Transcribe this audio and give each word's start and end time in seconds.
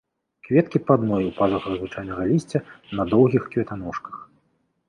Кветкі 0.45 0.79
па 0.87 0.91
адной 0.99 1.27
у 1.29 1.33
пазухах 1.39 1.73
звычайнага 1.77 2.23
лісця, 2.31 2.59
на 3.01 3.07
доўгіх 3.13 3.47
кветаножках. 3.53 4.15